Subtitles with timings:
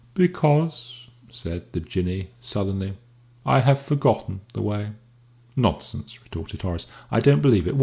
[0.15, 2.97] "Because," said the Jinnee, sullenly,
[3.45, 4.93] "I have forgotten the way."
[5.55, 7.75] "Nonsense!" retorted Horace; "I don't believe it.